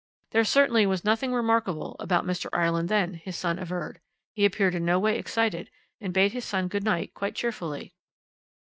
[0.31, 2.49] There certainly was nothing remarkable about Mr.
[2.51, 3.99] Ireland then, his son averred;
[4.33, 7.93] he appeared in no way excited, and bade his son good night quite cheerfully.